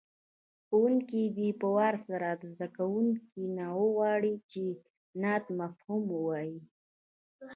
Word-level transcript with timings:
ښوونکی 0.67 1.23
دې 1.37 1.49
په 1.61 1.67
وار 1.75 1.95
سره 2.07 2.27
له 2.39 2.45
زده 2.53 2.67
کوونکو 2.77 3.41
وغواړي 3.79 4.35
چې 4.51 4.63
د 4.73 4.77
نعت 5.21 5.45
مفهوم 5.59 6.03
ووایي. 6.11 6.59